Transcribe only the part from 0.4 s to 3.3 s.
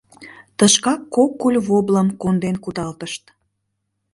Тышкак кок куль воблым конден кудалтышт.